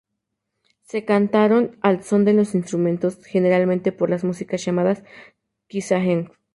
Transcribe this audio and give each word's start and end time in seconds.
Se 0.81 1.05
cantaron 1.05 1.77
al 1.83 2.03
son 2.03 2.25
de 2.25 2.33
los 2.33 2.55
instrumentos, 2.55 3.23
generalmente 3.23 3.91
por 3.91 4.09
las 4.09 4.23
músicas 4.23 4.65
llamadas 4.65 5.03
kisaeng. 5.67 6.31